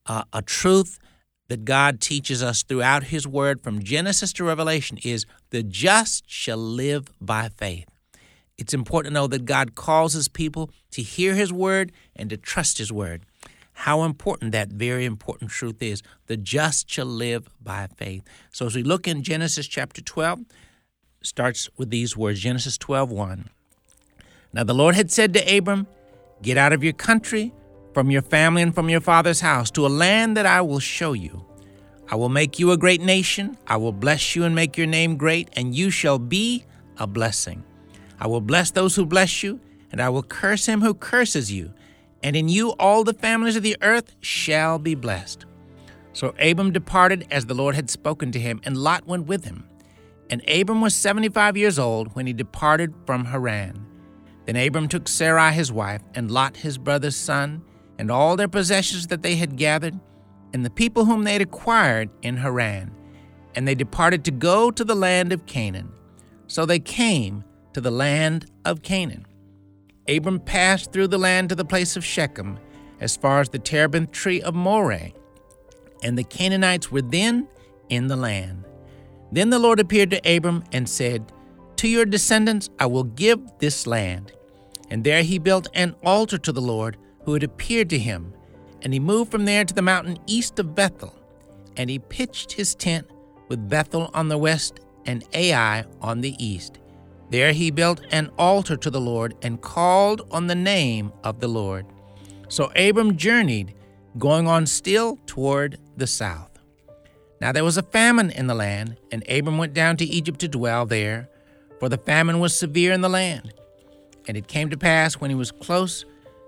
[0.05, 0.99] Uh, a truth
[1.47, 6.57] that God teaches us throughout His Word from Genesis to Revelation is the just shall
[6.57, 7.87] live by faith.
[8.57, 12.37] It's important to know that God calls His people to hear His Word and to
[12.37, 13.25] trust His Word.
[13.73, 16.01] How important that very important truth is.
[16.27, 18.23] The just shall live by faith.
[18.51, 20.45] So as we look in Genesis chapter 12,
[21.21, 23.49] starts with these words Genesis 12 1.
[24.53, 25.87] Now the Lord had said to Abram,
[26.41, 27.53] Get out of your country
[27.93, 31.13] from your family and from your father's house to a land that I will show
[31.13, 31.45] you.
[32.09, 33.57] I will make you a great nation.
[33.67, 36.63] I will bless you and make your name great, and you shall be
[36.97, 37.63] a blessing.
[38.19, 39.59] I will bless those who bless you,
[39.91, 41.73] and I will curse him who curses you.
[42.23, 45.45] And in you all the families of the earth shall be blessed.
[46.13, 49.67] So Abram departed as the Lord had spoken to him, and Lot went with him.
[50.29, 53.85] And Abram was seventy five years old when he departed from Haran.
[54.45, 57.63] Then Abram took Sarai his wife, and Lot his brother's son,
[57.99, 59.99] and all their possessions that they had gathered,
[60.53, 62.91] and the people whom they had acquired in Haran.
[63.55, 65.91] And they departed to go to the land of Canaan.
[66.47, 67.43] So they came
[67.75, 69.25] to the land of Canaan.
[70.07, 72.57] Abram passed through the land to the place of Shechem,
[73.01, 75.11] as far as the terebinth tree of Moreh,
[76.01, 77.49] and the Canaanites were then
[77.89, 78.63] in the land.
[79.29, 81.33] Then the Lord appeared to Abram and said,
[81.75, 84.31] To your descendants I will give this land.
[84.89, 88.33] And there he built an altar to the Lord who had appeared to him.
[88.83, 91.13] And he moved from there to the mountain east of Bethel.
[91.75, 93.05] And he pitched his tent
[93.49, 96.79] with Bethel on the west and Ai on the east.
[97.29, 101.47] There he built an altar to the Lord and called on the name of the
[101.47, 101.85] Lord.
[102.47, 103.73] So Abram journeyed,
[104.17, 106.51] going on still toward the south.
[107.41, 110.47] Now there was a famine in the land, and Abram went down to Egypt to
[110.47, 111.29] dwell there,
[111.79, 113.53] for the famine was severe in the land.
[114.27, 116.05] And it came to pass when he was close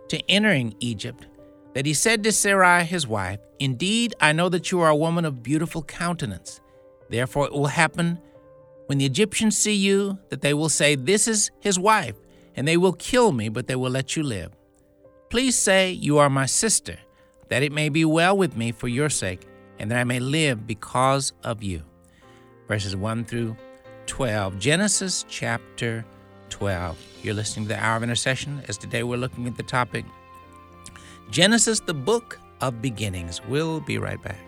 [0.10, 1.28] to entering Egypt
[1.74, 5.26] that he said to Sarai his wife, Indeed, I know that you are a woman
[5.26, 6.60] of beautiful countenance.
[7.10, 8.20] Therefore it will happen
[8.88, 12.16] when the Egyptians see you that they will say, This is his wife,
[12.56, 14.52] and they will kill me, but they will let you live.
[15.30, 16.98] Please say, You are my sister,
[17.50, 19.48] that it may be well with me for your sake,
[19.80, 21.84] and that I may live because of you.
[22.68, 23.56] Verses 1 through
[24.08, 24.58] 12.
[24.60, 26.06] Genesis chapter
[26.50, 26.98] 12.
[27.24, 30.06] You're listening to the Hour of Intercession, as today we're looking at the topic
[31.30, 33.42] Genesis, the book of beginnings.
[33.50, 34.40] We'll be right back.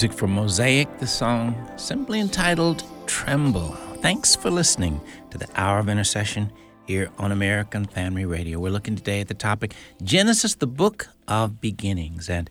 [0.00, 3.72] Music from Mosaic, the song simply entitled Tremble.
[4.00, 4.98] Thanks for listening
[5.28, 6.50] to the Hour of Intercession
[6.86, 8.58] here on American Family Radio.
[8.58, 12.30] We're looking today at the topic Genesis, the book of beginnings.
[12.30, 12.48] And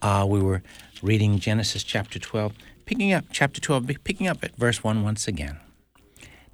[0.00, 0.62] uh, we were
[1.02, 2.54] reading Genesis chapter 12,
[2.86, 5.58] picking up chapter 12, picking up at verse 1 once again.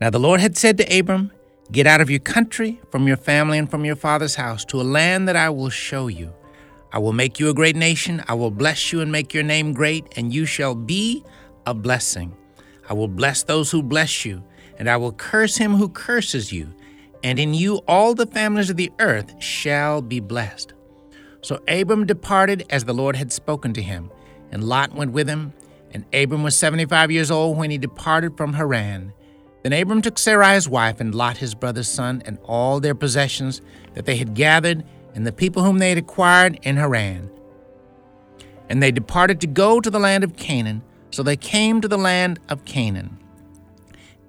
[0.00, 1.30] Now the Lord had said to Abram,
[1.70, 4.82] Get out of your country, from your family, and from your father's house to a
[4.82, 6.34] land that I will show you.
[6.92, 8.22] I will make you a great nation.
[8.28, 11.24] I will bless you and make your name great, and you shall be
[11.66, 12.36] a blessing.
[12.88, 14.42] I will bless those who bless you,
[14.78, 16.68] and I will curse him who curses you.
[17.24, 20.74] And in you all the families of the earth shall be blessed.
[21.40, 24.10] So Abram departed as the Lord had spoken to him,
[24.50, 25.54] and Lot went with him.
[25.94, 29.12] And Abram was 75 years old when he departed from Haran.
[29.62, 33.62] Then Abram took Sarai his wife, and Lot his brother's son, and all their possessions
[33.94, 34.84] that they had gathered,
[35.14, 37.30] and the people whom they had acquired in Haran.
[38.68, 40.82] And they departed to go to the land of Canaan.
[41.10, 43.18] So they came to the land of Canaan.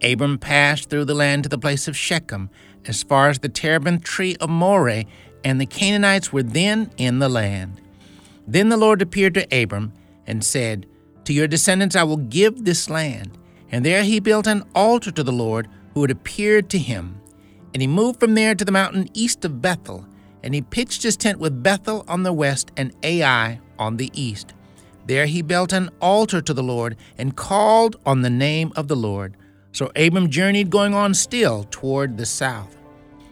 [0.04, 2.50] Abram passed through the land to the place of Shechem,
[2.86, 5.06] as far as the terebinth tree of Moreh,
[5.46, 7.80] and the Canaanites were then in the land.
[8.46, 9.94] Then the Lord appeared to Abram
[10.28, 10.86] and said,
[11.26, 13.38] To your descendants I will give this land.
[13.72, 17.22] And there he built an altar to the Lord who had appeared to him.
[17.74, 20.06] And he moved from there to the mountain east of Bethel,
[20.44, 24.54] and he pitched his tent with Bethel on the west and Ai on the east.
[25.06, 28.96] There he built an altar to the Lord and called on the name of the
[28.96, 29.36] Lord.
[29.72, 32.78] So Abram journeyed going on still toward the south.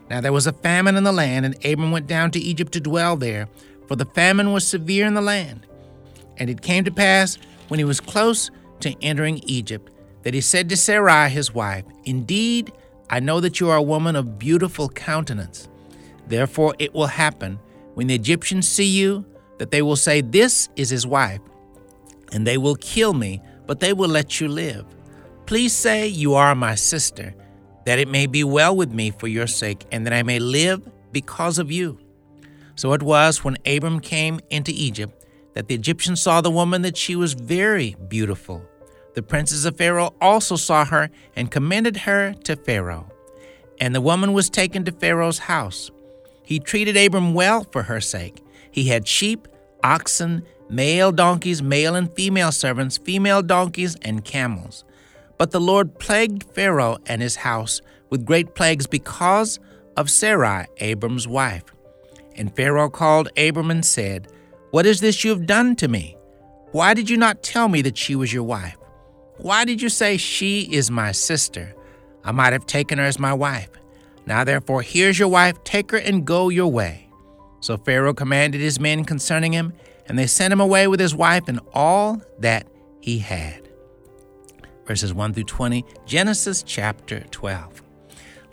[0.10, 2.82] Now there was a famine in the land, and Abram went down to Egypt to
[2.82, 3.48] dwell there,
[3.88, 5.66] for the famine was severe in the land.
[6.38, 7.38] And it came to pass,
[7.68, 8.52] when he was close
[8.82, 9.90] to entering Egypt,
[10.24, 12.74] that he said to Sarai his wife, Indeed,
[13.10, 15.70] I know that you are a woman of beautiful countenance.
[16.32, 17.60] Therefore it will happen,
[17.96, 19.26] when the Egyptians see you,
[19.58, 21.42] that they will say, This is his wife,
[22.32, 24.86] and they will kill me, but they will let you live.
[25.46, 27.36] Please say, You are my sister,
[27.86, 30.90] that it may be well with me for your sake, and that I may live
[31.12, 32.00] because of you.
[32.76, 36.96] So it was when Abram came into Egypt that the Egyptians saw the woman that
[36.96, 38.64] she was very beautiful.
[39.16, 43.12] The princes of Pharaoh also saw her and commended her to Pharaoh.
[43.82, 45.92] And the woman was taken to Pharaoh's house.
[46.52, 48.44] He treated Abram well for her sake.
[48.72, 49.48] He had sheep,
[49.86, 54.84] oxen, male donkeys, male and female servants, female donkeys, and camels.
[55.38, 59.62] But the Lord plagued Pharaoh and his house with great plagues because
[59.96, 61.64] of Sarai, Abram's wife.
[62.36, 64.28] And Pharaoh called Abram and said,
[64.72, 66.18] What is this you have done to me?
[66.74, 68.76] Why did you not tell me that she was your wife?
[69.38, 71.74] Why did you say, She is my sister?
[72.26, 73.70] I might have taken her as my wife.
[74.26, 77.08] Now therefore, here's your wife, take her and go your way.
[77.60, 79.74] So Pharaoh commanded his men concerning him,
[80.08, 82.68] and they sent him away with his wife and all that
[83.02, 83.70] he had.
[84.86, 87.82] Verses 1 through 20, Genesis chapter 12.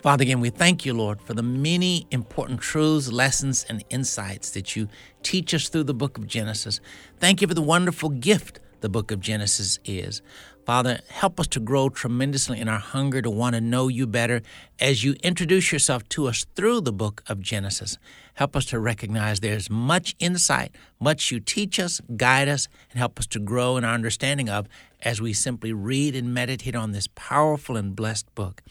[0.01, 4.75] Father, again, we thank you, Lord, for the many important truths, lessons, and insights that
[4.75, 4.87] you
[5.23, 6.79] teach us through the book of Genesis.
[7.17, 10.21] Thank you for the wonderful gift the book of Genesis is.
[10.65, 14.41] Father, help us to grow tremendously in our hunger to want to know you better
[14.79, 17.97] as you introduce yourself to us through the book of Genesis.
[18.35, 23.17] Help us to recognize there's much insight, much you teach us, guide us, and help
[23.17, 24.67] us to grow in our understanding of
[25.01, 28.61] as we simply read and meditate on this powerful and blessed book.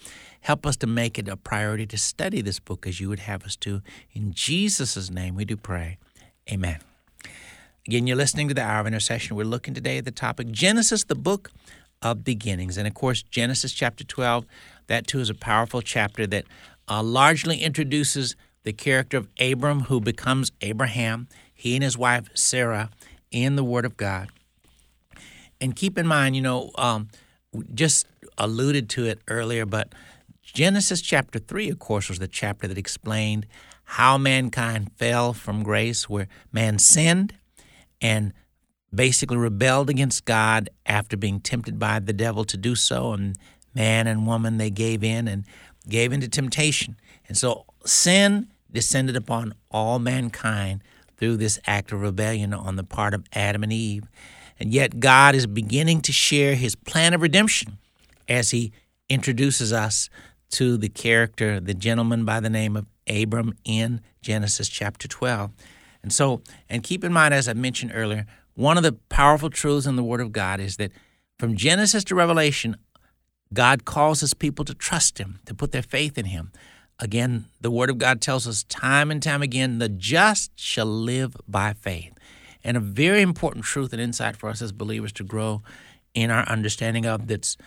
[0.42, 3.44] Help us to make it a priority to study this book as you would have
[3.44, 3.82] us to.
[4.12, 5.98] In Jesus' name we do pray.
[6.48, 6.78] Amen.
[7.86, 9.36] Again, you're listening to the Hour of Intercession.
[9.36, 11.50] We're looking today at the topic Genesis, the book
[12.02, 12.76] of beginnings.
[12.76, 14.44] And of course, Genesis chapter 12,
[14.88, 16.44] that too is a powerful chapter that
[16.88, 22.90] uh, largely introduces the character of Abram, who becomes Abraham, he and his wife Sarah,
[23.30, 24.28] in the Word of God.
[25.60, 27.08] And keep in mind, you know, um,
[27.74, 28.06] just
[28.36, 29.94] alluded to it earlier, but
[30.42, 33.46] Genesis chapter 3, of course, was the chapter that explained
[33.84, 37.32] how mankind fell from grace, where man sinned
[38.00, 38.32] and
[38.94, 43.12] basically rebelled against God after being tempted by the devil to do so.
[43.12, 43.36] And
[43.74, 45.44] man and woman, they gave in and
[45.88, 46.96] gave into temptation.
[47.28, 50.82] And so sin descended upon all mankind
[51.16, 54.04] through this act of rebellion on the part of Adam and Eve.
[54.60, 57.78] And yet God is beginning to share his plan of redemption
[58.28, 58.72] as he
[59.08, 60.10] introduces us
[60.50, 65.50] to the character, the gentleman by the name of Abram in Genesis chapter 12.
[66.08, 66.40] And so,
[66.70, 70.02] and keep in mind, as I mentioned earlier, one of the powerful truths in the
[70.02, 70.90] Word of God is that
[71.38, 72.76] from Genesis to Revelation,
[73.52, 76.50] God calls his people to trust him, to put their faith in him.
[76.98, 81.36] Again, the Word of God tells us time and time again the just shall live
[81.46, 82.14] by faith.
[82.64, 85.60] And a very important truth and insight for us as believers to grow
[86.14, 87.58] in our understanding of that's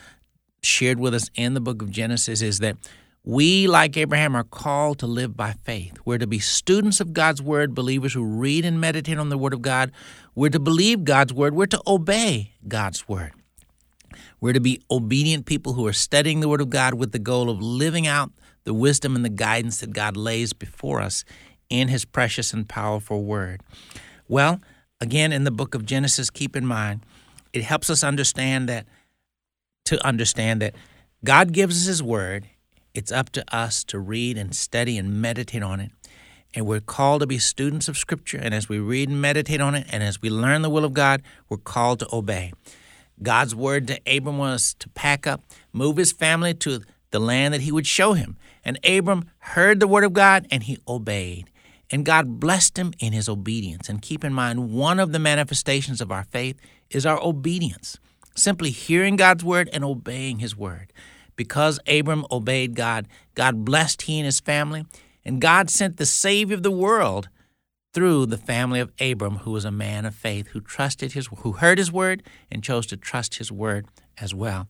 [0.64, 2.76] shared with us in the book of Genesis is that
[3.24, 5.94] we, like Abraham, are called to live by faith.
[6.06, 9.54] We're to be students of God's Word, believers who read and meditate on the Word
[9.54, 9.92] of God.
[10.34, 11.54] We're to believe God's Word.
[11.54, 13.34] We're to obey God's Word.
[14.40, 17.52] We're to be obedient people who are studying the Word of God with the goal
[17.52, 18.32] of living out
[18.64, 21.24] the wisdom and the guidance that God lays before us
[21.70, 23.62] in His precious and powerful Word.
[24.28, 24.62] Well,
[25.00, 27.06] again, in the book of Genesis, keep in mind,
[27.54, 28.88] it helps us understand that,
[29.86, 30.74] to understand that
[31.24, 32.48] God gives us His Word.
[32.94, 35.92] It's up to us to read and study and meditate on it.
[36.54, 38.38] And we're called to be students of Scripture.
[38.38, 40.94] And as we read and meditate on it, and as we learn the will of
[40.94, 42.52] God, we're called to obey.
[43.24, 46.82] God's word to Abram was to pack up, move his family to
[47.12, 48.36] the land that he would show him.
[48.66, 51.50] And Abram heard the word of God and he obeyed.
[51.90, 53.88] And God blessed him in his obedience.
[53.88, 56.58] And keep in mind, one of the manifestations of our faith
[56.90, 58.00] is our obedience,
[58.36, 60.92] simply hearing God's word and obeying his word.
[61.42, 64.86] Because Abram obeyed God, God blessed he and his family,
[65.26, 67.30] and God sent the Savior of the world
[67.96, 71.54] through the family of Abram, who was a man of faith, who trusted his, who
[71.54, 72.22] heard his word
[72.52, 73.88] and chose to trust his word
[74.20, 74.68] as well.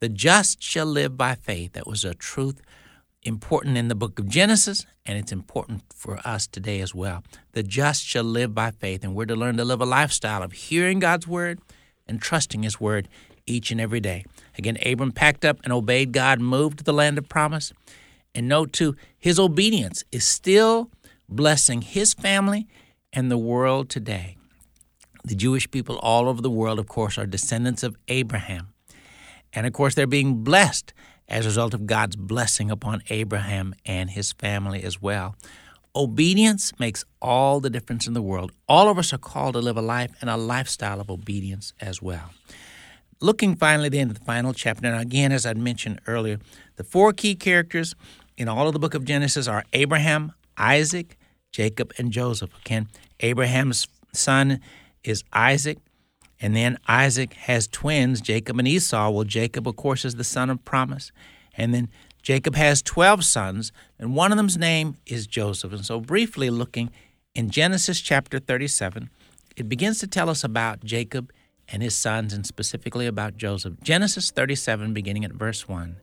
[0.00, 1.74] The just shall live by faith.
[1.74, 2.60] That was a truth
[3.22, 7.22] important in the book of Genesis, and it's important for us today as well.
[7.52, 10.50] The just shall live by faith, and we're to learn to live a lifestyle of
[10.50, 11.60] hearing God's word
[12.08, 13.08] and trusting his word
[13.46, 14.24] each and every day.
[14.58, 17.72] Again, Abram packed up and obeyed God, moved to the land of promise.
[18.34, 20.90] And note too, his obedience is still
[21.28, 22.66] blessing his family
[23.12, 24.36] and the world today.
[25.24, 28.68] The Jewish people all over the world, of course, are descendants of Abraham.
[29.52, 30.92] And of course, they're being blessed
[31.28, 35.36] as a result of God's blessing upon Abraham and his family as well.
[35.94, 38.52] Obedience makes all the difference in the world.
[38.68, 42.00] All of us are called to live a life and a lifestyle of obedience as
[42.00, 42.30] well.
[43.20, 46.38] Looking finally then at the final chapter, and again, as I mentioned earlier,
[46.76, 47.96] the four key characters
[48.36, 51.18] in all of the book of Genesis are Abraham, Isaac,
[51.50, 52.50] Jacob, and Joseph.
[52.64, 52.86] Again,
[53.20, 54.60] Abraham's son
[55.02, 55.78] is Isaac,
[56.40, 59.10] and then Isaac has twins, Jacob and Esau.
[59.10, 61.10] Well, Jacob, of course, is the son of promise.
[61.56, 61.88] And then
[62.22, 65.72] Jacob has 12 sons, and one of them's name is Joseph.
[65.72, 66.90] And so, briefly looking
[67.34, 69.10] in Genesis chapter 37,
[69.56, 71.32] it begins to tell us about Jacob
[71.70, 73.74] and his sons, and specifically about Joseph.
[73.82, 75.96] Genesis 37, beginning at verse 1.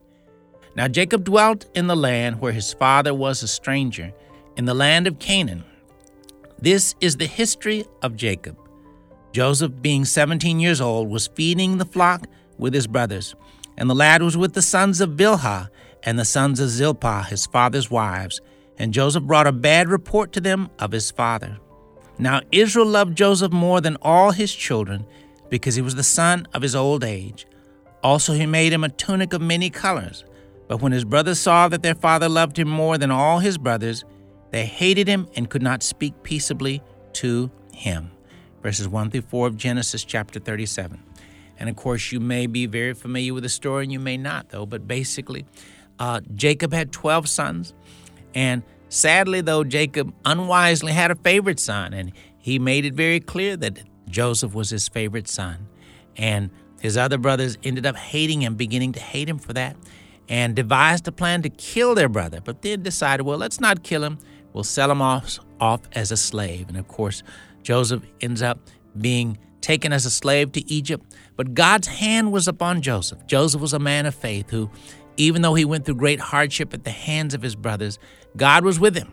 [0.76, 4.12] Now Jacob dwelt in the land where his father was a stranger,
[4.56, 5.64] in the land of Canaan.
[6.58, 8.56] This is the history of Jacob.
[9.32, 12.26] Joseph, being 17 years old, was feeding the flock
[12.58, 13.34] with his brothers,
[13.76, 15.68] and the lad was with the sons of Bilhah
[16.02, 18.40] and the sons of Zilpah, his father's wives.
[18.78, 21.58] And Joseph brought a bad report to them of his father.
[22.18, 25.06] Now Israel loved Joseph more than all his children,
[25.48, 27.46] because he was the son of his old age.
[28.02, 30.24] Also, he made him a tunic of many colors.
[30.68, 34.04] But when his brothers saw that their father loved him more than all his brothers,
[34.50, 36.82] they hated him and could not speak peaceably
[37.14, 38.10] to him.
[38.62, 41.02] Verses 1 through 4 of Genesis chapter 37.
[41.58, 44.50] And of course, you may be very familiar with the story, and you may not,
[44.50, 44.66] though.
[44.66, 45.46] But basically,
[45.98, 47.74] uh, Jacob had 12 sons.
[48.34, 51.94] And sadly, though, Jacob unwisely had a favorite son.
[51.94, 53.78] And he made it very clear that
[54.08, 55.68] Joseph was his favorite son.
[56.16, 56.50] And
[56.80, 59.76] his other brothers ended up hating him, beginning to hate him for that,
[60.28, 62.40] and devised a plan to kill their brother.
[62.40, 64.18] But then decided, well, let's not kill him.
[64.52, 66.68] We'll sell him off, off as a slave.
[66.68, 67.22] And of course,
[67.62, 68.58] Joseph ends up
[68.98, 71.14] being taken as a slave to Egypt.
[71.34, 73.26] But God's hand was upon Joseph.
[73.26, 74.70] Joseph was a man of faith who,
[75.16, 77.98] even though he went through great hardship at the hands of his brothers,
[78.36, 79.12] God was with him.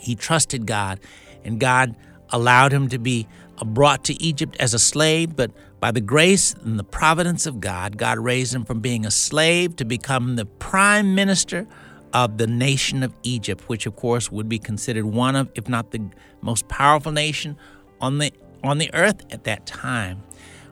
[0.00, 1.00] He trusted God,
[1.44, 1.94] and God
[2.30, 3.28] allowed him to be
[3.64, 5.50] brought to Egypt as a slave, but
[5.80, 9.76] by the grace and the providence of God, God raised him from being a slave
[9.76, 11.66] to become the prime minister
[12.12, 15.90] of the nation of Egypt, which of course would be considered one of, if not
[15.90, 16.08] the
[16.40, 17.56] most powerful nation
[18.00, 18.32] on the
[18.64, 20.22] on the earth at that time.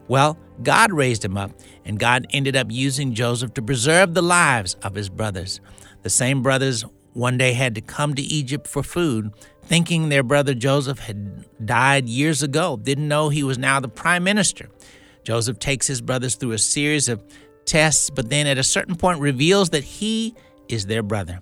[0.08, 1.52] Well, God raised him up,
[1.84, 5.60] and God ended up using Joseph to preserve the lives of his brothers.
[6.02, 6.84] The same brothers
[7.14, 12.08] one day had to come to Egypt for food, thinking their brother Joseph had died
[12.08, 14.68] years ago, didn't know he was now the prime minister.
[15.22, 17.22] Joseph takes his brothers through a series of
[17.64, 20.34] tests, but then at a certain point reveals that he
[20.68, 21.40] is their brother.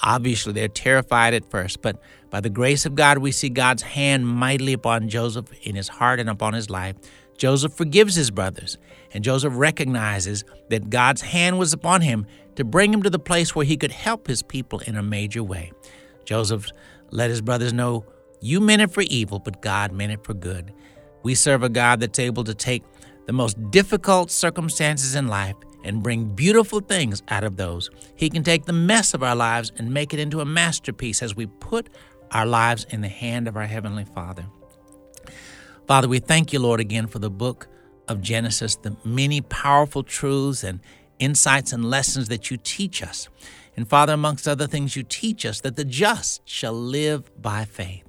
[0.00, 2.00] Obviously, they're terrified at first, but
[2.30, 6.20] by the grace of God, we see God's hand mightily upon Joseph in his heart
[6.20, 6.96] and upon his life.
[7.38, 8.78] Joseph forgives his brothers,
[9.14, 13.54] and Joseph recognizes that God's hand was upon him to bring him to the place
[13.54, 15.72] where he could help his people in a major way.
[16.24, 16.66] Joseph
[17.10, 18.04] let his brothers know,
[18.40, 20.72] You meant it for evil, but God meant it for good.
[21.22, 22.82] We serve a God that's able to take
[23.26, 27.90] the most difficult circumstances in life and bring beautiful things out of those.
[28.16, 31.36] He can take the mess of our lives and make it into a masterpiece as
[31.36, 31.88] we put
[32.32, 34.46] our lives in the hand of our Heavenly Father.
[35.86, 37.68] Father, we thank you, Lord, again for the book
[38.08, 40.80] of Genesis, the many powerful truths and
[41.18, 43.28] insights and lessons that you teach us.
[43.76, 48.04] And Father, amongst other things, you teach us that the just shall live by faith.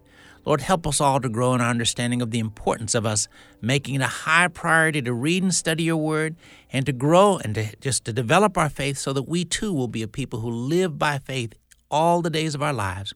[0.45, 3.27] Lord, help us all to grow in our understanding of the importance of us
[3.61, 6.35] making it a high priority to read and study your word
[6.71, 9.87] and to grow and to just to develop our faith so that we too will
[9.87, 11.53] be a people who live by faith
[11.89, 13.13] all the days of our lives.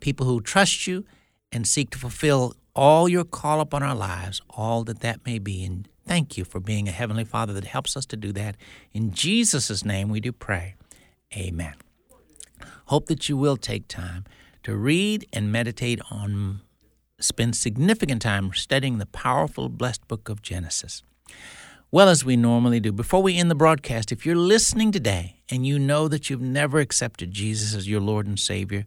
[0.00, 1.06] People who trust you
[1.50, 5.64] and seek to fulfill all your call upon our lives, all that that may be.
[5.64, 8.56] And Thank you for being a Heavenly Father that helps us to do that.
[8.92, 10.74] In Jesus' name we do pray.
[11.34, 11.74] Amen.
[12.86, 14.24] Hope that you will take time
[14.62, 16.60] to read and meditate on,
[17.18, 21.02] spend significant time studying the powerful, blessed book of Genesis.
[21.90, 25.66] Well, as we normally do, before we end the broadcast, if you're listening today and
[25.66, 28.84] you know that you've never accepted Jesus as your Lord and Savior,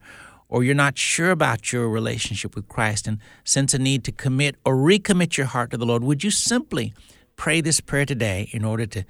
[0.49, 4.55] or you're not sure about your relationship with Christ and sense a need to commit
[4.65, 6.93] or recommit your heart to the Lord, would you simply
[7.35, 9.03] pray this prayer today in order to,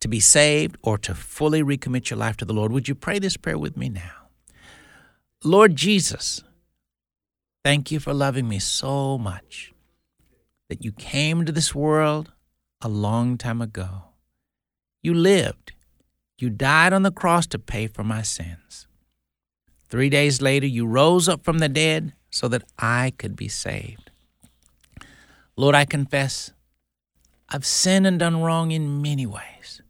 [0.00, 2.72] to be saved or to fully recommit your life to the Lord?
[2.72, 4.28] Would you pray this prayer with me now?
[5.42, 6.42] Lord Jesus,
[7.64, 9.72] thank you for loving me so much
[10.68, 12.32] that you came to this world
[12.80, 14.04] a long time ago.
[15.02, 15.72] You lived.
[16.38, 18.86] You died on the cross to pay for my sins.
[19.94, 24.10] Three days later, you rose up from the dead so that I could be saved.
[25.54, 26.50] Lord, I confess
[27.48, 29.82] I've sinned and done wrong in many ways.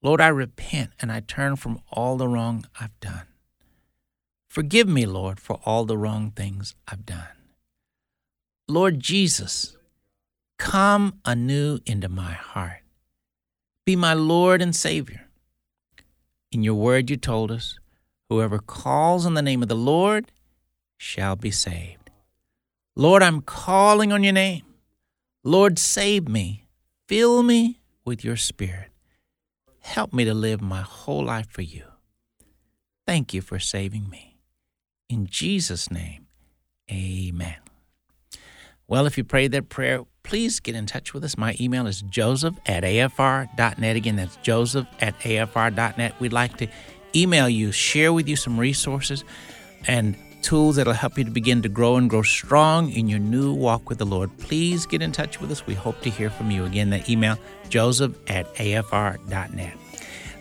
[0.00, 3.26] Lord, I repent and I turn from all the wrong I've done.
[4.48, 7.36] Forgive me, Lord, for all the wrong things I've done.
[8.66, 9.76] Lord Jesus,
[10.58, 12.80] come anew into my heart.
[13.84, 15.28] Be my Lord and Savior.
[16.50, 17.78] In your word, you told us,
[18.32, 20.32] whoever calls on the name of the Lord
[20.96, 22.10] shall be saved.
[22.96, 24.62] Lord, I'm calling on your name.
[25.44, 26.66] Lord, save me.
[27.08, 28.88] Fill me with your spirit.
[29.80, 31.84] Help me to live my whole life for you.
[33.06, 34.38] Thank you for saving me.
[35.08, 36.26] In Jesus' name,
[36.90, 37.56] amen.
[38.86, 41.36] Well, if you prayed that prayer, please get in touch with us.
[41.36, 43.96] My email is joseph at afr.net.
[43.96, 46.20] Again, that's joseph at afr.net.
[46.20, 46.68] We'd like to
[47.14, 49.24] email you, share with you some resources
[49.86, 53.52] and tools that'll help you to begin to grow and grow strong in your new
[53.52, 54.36] walk with the Lord.
[54.38, 55.66] Please get in touch with us.
[55.66, 56.64] We hope to hear from you.
[56.64, 57.38] Again, the email
[57.68, 59.74] joseph at afr.net.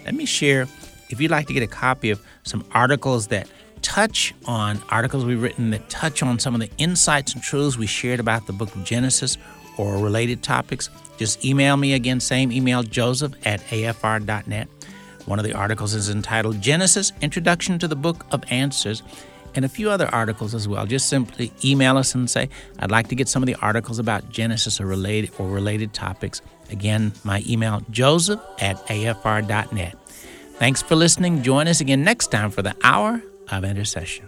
[0.05, 0.67] Let me share,
[1.09, 3.47] if you'd like to get a copy of some articles that
[3.81, 7.87] touch on articles we've written that touch on some of the insights and truths we
[7.87, 9.37] shared about the book of Genesis
[9.77, 14.67] or related topics, just email me again, same email, joseph at afr.net.
[15.31, 19.01] One of the articles is entitled Genesis Introduction to the Book of Answers,
[19.55, 20.85] and a few other articles as well.
[20.85, 24.29] Just simply email us and say, I'd like to get some of the articles about
[24.29, 26.41] Genesis or related or related topics.
[26.69, 29.95] Again, my email, joseph at afr.net.
[30.55, 31.43] Thanks for listening.
[31.43, 34.27] Join us again next time for the Hour of Intercession.